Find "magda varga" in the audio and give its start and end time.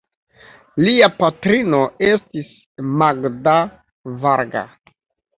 3.01-4.65